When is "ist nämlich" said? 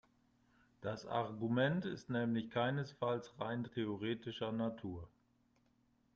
1.85-2.49